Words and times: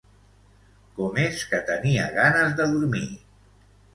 Com 0.99 1.19
és 1.25 1.43
que 1.51 1.59
tenia 1.69 2.07
ganes 2.17 2.57
de 2.61 2.67
dormir? 2.75 3.05